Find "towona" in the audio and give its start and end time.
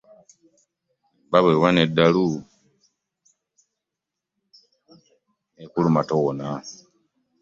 6.09-6.47